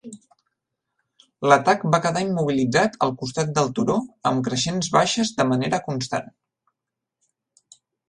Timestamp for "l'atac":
1.51-1.83